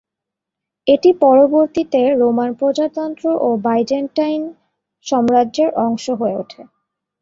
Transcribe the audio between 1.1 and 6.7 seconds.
পরবর্তীতে রোমান প্রজাতন্ত্র ও বাইজেন্টাইন সাম্রাজ্যের অংশ হয়ে ওঠে।